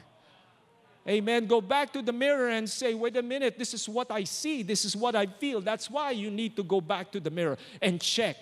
[1.08, 1.46] Amen.
[1.46, 4.62] Go back to the mirror and say, wait a minute, this is what I see,
[4.62, 5.60] this is what I feel.
[5.60, 8.36] That's why you need to go back to the mirror and check.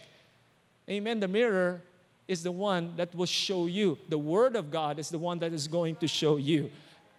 [0.89, 1.21] Amen.
[1.21, 1.83] The mirror
[2.27, 3.99] is the one that will show you.
[4.09, 6.71] The Word of God is the one that is going to show you.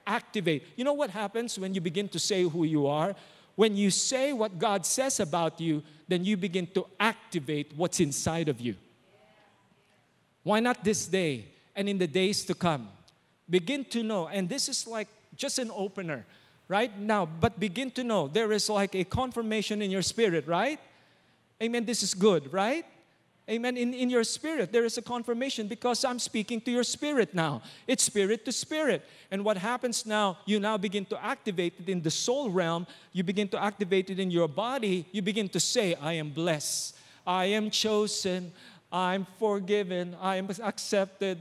[0.07, 0.67] Activate.
[0.75, 3.15] You know what happens when you begin to say who you are?
[3.55, 8.49] When you say what God says about you, then you begin to activate what's inside
[8.49, 8.75] of you.
[10.43, 11.45] Why not this day
[11.75, 12.89] and in the days to come?
[13.49, 16.25] Begin to know, and this is like just an opener
[16.67, 20.79] right now, but begin to know there is like a confirmation in your spirit, right?
[21.61, 21.85] Amen.
[21.85, 22.85] This is good, right?
[23.47, 23.77] Amen.
[23.77, 27.61] In, in your spirit, there is a confirmation because I'm speaking to your spirit now.
[27.85, 29.05] It's spirit to spirit.
[29.29, 32.87] And what happens now, you now begin to activate it in the soul realm.
[33.13, 35.05] You begin to activate it in your body.
[35.11, 36.97] You begin to say, I am blessed.
[37.25, 38.51] I am chosen.
[38.91, 40.15] I'm forgiven.
[40.19, 41.37] I am accepted.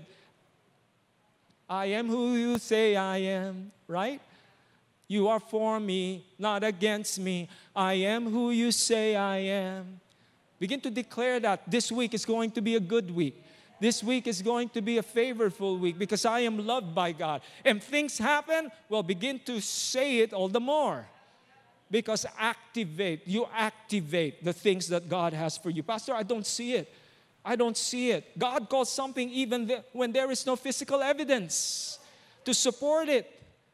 [1.69, 4.21] I am who you say I am, right?
[5.09, 7.49] You are for me, not against me.
[7.75, 10.01] I am who you say I am.
[10.65, 13.45] Begin to declare that this week is going to be a good week.
[13.83, 17.43] This week is going to be a favorable week because I am loved by God.
[17.67, 21.07] And things happen, well, begin to say it all the more.
[21.91, 25.83] Because activate, you activate the things that God has for you.
[25.83, 26.91] Pastor, I don't see it.
[27.45, 28.39] I don't see it.
[28.39, 31.99] God calls something even when there is no physical evidence
[32.47, 33.31] to support it.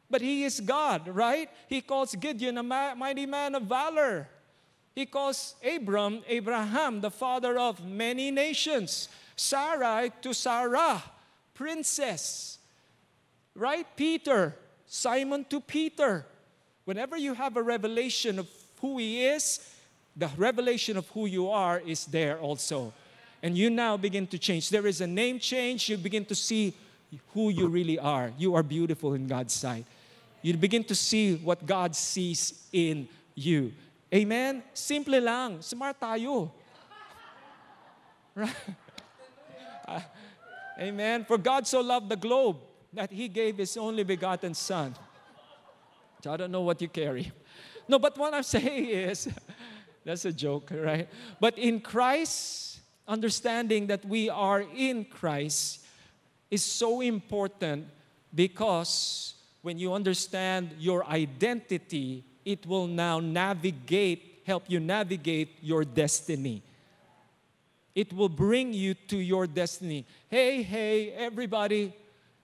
[0.09, 1.49] But He is God, right?
[1.69, 4.27] He calls Gideon a mighty man of valor.
[4.93, 9.07] He calls Abram, Abraham, the father of many nations.
[9.35, 11.01] Sarai to Sarah,
[11.53, 12.57] princess.
[13.55, 13.85] Right?
[13.95, 16.25] Peter, Simon to Peter.
[16.85, 18.47] Whenever you have a revelation of
[18.81, 19.59] who he is,
[20.15, 22.91] the revelation of who you are is there also.
[23.41, 24.69] And you now begin to change.
[24.69, 25.89] There is a name change.
[25.89, 26.73] You begin to see
[27.33, 28.31] who you really are.
[28.37, 29.85] You are beautiful in God's sight.
[30.41, 33.71] You begin to see what God sees in you.
[34.13, 34.63] Amen?
[34.73, 35.61] Simple lang.
[35.61, 36.51] Smart tayo.
[40.79, 41.25] Amen?
[41.25, 42.57] For God so loved the globe
[42.91, 44.95] that He gave His only begotten Son.
[46.23, 47.31] So I don't know what you carry.
[47.87, 49.29] No, but what I'm saying is,
[50.05, 51.07] that's a joke, right?
[51.39, 55.85] But in Christ, understanding that we are in Christ
[56.49, 57.87] is so important
[58.33, 66.63] because when you understand your identity it will now navigate, help you navigate your destiny.
[67.93, 70.05] It will bring you to your destiny.
[70.29, 71.93] Hey, hey, everybody.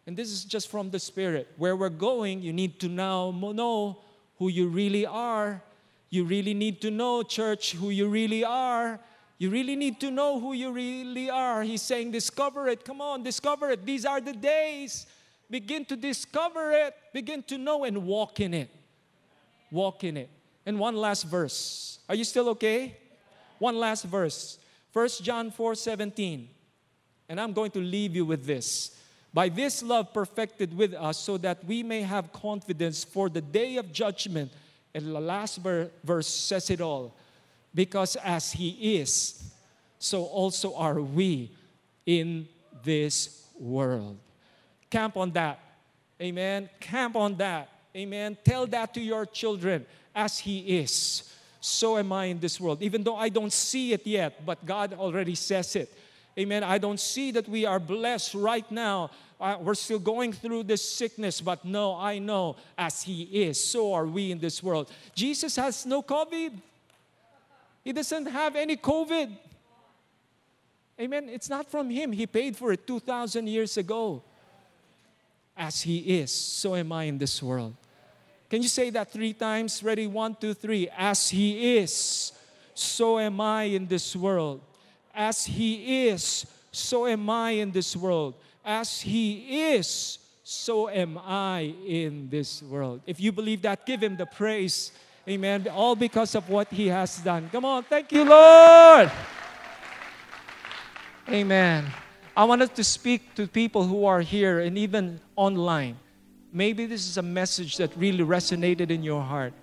[0.06, 1.48] And this is just from the Spirit.
[1.58, 4.00] Where we're going, you need to now know
[4.40, 5.62] who you really are.
[6.10, 9.00] You really need to know, church, who you really are.
[9.38, 11.64] You really need to know who you really are.
[11.64, 12.84] He's saying, discover it.
[12.84, 13.86] Come on, discover it.
[13.86, 15.06] These are the days.
[15.50, 16.96] Begin to discover it.
[17.14, 18.70] Begin to know and walk in it
[19.72, 20.30] walk in it.
[20.66, 22.00] And one last verse.
[22.10, 22.98] Are you still okay?
[23.60, 24.60] One last verse.
[24.94, 26.50] 1 John 4 17.
[27.30, 28.96] And I'm going to leave you with this.
[29.34, 33.78] By this love perfected with us, so that we may have confidence for the day
[33.78, 34.52] of judgment.
[34.94, 35.60] And the last
[36.04, 37.16] verse says it all.
[37.76, 39.52] Because as He is,
[40.00, 41.52] so also are we
[42.06, 42.48] in
[42.84, 44.18] this world.
[44.90, 45.60] Camp on that.
[46.22, 46.70] Amen.
[46.80, 47.70] Camp on that.
[47.98, 48.38] Amen.
[48.44, 51.34] Tell that to your children as He is.
[51.60, 52.84] So am I in this world.
[52.84, 55.92] Even though I don't see it yet, but God already says it.
[56.38, 56.64] Amen.
[56.64, 59.10] I don't see that we are blessed right now.
[59.42, 63.94] Uh, we're still going through this sickness, but no, I know as He is, so
[63.94, 64.92] are we in this world.
[65.16, 66.54] Jesus has no COVID,
[67.84, 69.32] He doesn't have any COVID.
[71.00, 71.30] Amen.
[71.30, 74.22] It's not from Him, He paid for it 2,000 years ago.
[75.56, 77.76] As He is, so am I in this world.
[78.50, 79.84] Can you say that three times?
[79.84, 80.08] Ready?
[80.08, 80.90] One, two, three.
[80.96, 82.32] As He is,
[82.74, 84.62] so am I in this world.
[85.14, 88.36] As He is, so am I in this world.
[88.64, 93.02] As He is, so am I in this world.
[93.06, 94.92] If you believe that, give Him the praise.
[95.28, 95.68] Amen.
[95.68, 97.50] All because of what He has done.
[97.52, 97.84] Come on.
[97.84, 99.12] Thank you, Lord.
[101.28, 101.86] Amen.
[102.36, 105.98] I wanted to speak to people who are here and even online.
[106.52, 109.54] Maybe this is a message that really resonated in your heart.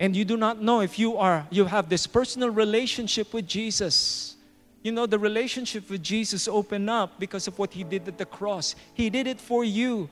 [0.00, 4.36] And you do not know if you are you have this personal relationship with Jesus.
[4.82, 8.26] You know, the relationship with Jesus opened up because of what He did at the
[8.26, 8.74] cross.
[8.92, 10.10] He did it for you.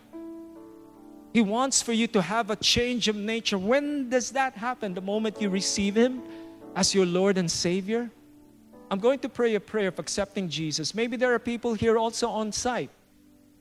[1.33, 3.59] He wants for you to have a change of nature.
[3.59, 4.95] When does that happen?
[4.95, 6.23] The moment you receive Him
[6.77, 8.11] as your Lord and Savior?
[8.91, 10.95] I'm going to pray a prayer of accepting Jesus.
[10.95, 12.91] Maybe there are people here also on site.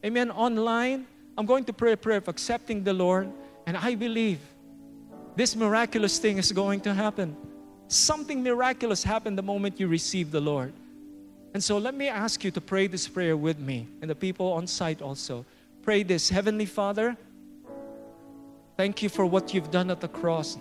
[0.05, 0.29] Amen.
[0.31, 1.07] Online,
[1.37, 3.31] I'm going to pray a prayer of accepting the Lord.
[3.65, 4.39] And I believe
[5.35, 7.35] this miraculous thing is going to happen.
[7.87, 10.73] Something miraculous happened the moment you receive the Lord.
[11.53, 14.53] And so let me ask you to pray this prayer with me and the people
[14.53, 15.45] on site also.
[15.83, 17.17] Pray this Heavenly Father,
[18.77, 20.57] thank you for what you've done at the cross.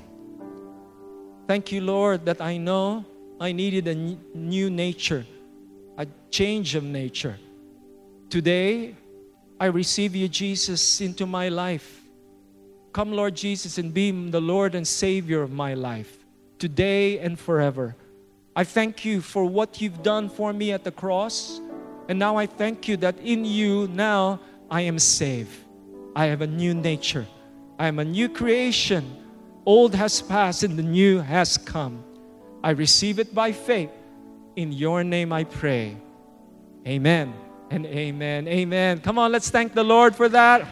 [1.46, 3.04] Thank you, Lord, that I know
[3.40, 3.94] I needed a
[4.36, 5.24] new nature,
[5.96, 7.38] a change of nature.
[8.28, 8.94] Today,
[9.60, 12.00] I receive you, Jesus, into my life.
[12.94, 16.16] Come, Lord Jesus, and be the Lord and Savior of my life,
[16.58, 17.94] today and forever.
[18.56, 21.60] I thank you for what you've done for me at the cross.
[22.08, 24.40] And now I thank you that in you now
[24.70, 25.54] I am saved.
[26.16, 27.26] I have a new nature.
[27.78, 29.04] I am a new creation.
[29.66, 32.02] Old has passed and the new has come.
[32.64, 33.90] I receive it by faith.
[34.56, 35.98] In your name I pray.
[36.86, 38.48] Amen and amen.
[38.48, 39.00] Amen.
[39.00, 40.66] Come on, let's thank the Lord for that.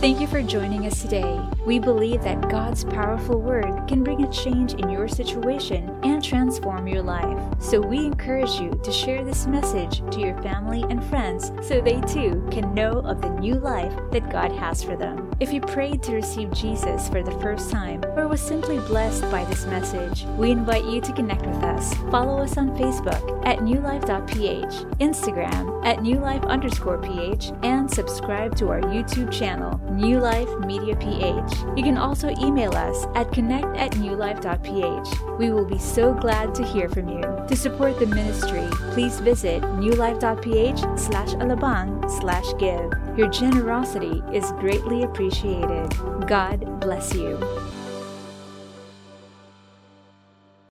[0.00, 1.57] Thank you for joining us today.
[1.68, 6.88] We believe that God's powerful word can bring a change in your situation and transform
[6.88, 7.38] your life.
[7.58, 12.00] So we encourage you to share this message to your family and friends so they
[12.00, 15.30] too can know of the new life that God has for them.
[15.40, 19.44] If you prayed to receive Jesus for the first time or was simply blessed by
[19.44, 21.92] this message, we invite you to connect with us.
[22.10, 28.80] Follow us on Facebook at newlife.ph, Instagram at newlife underscore ph, and subscribe to our
[28.80, 31.57] YouTube channel New Life Media PH.
[31.76, 35.38] You can also email us at connect at newlife.ph.
[35.38, 37.22] We will be so glad to hear from you.
[37.48, 42.92] To support the ministry, please visit newlife.ph slash alabang slash give.
[43.18, 45.90] Your generosity is greatly appreciated.
[46.26, 47.38] God bless you.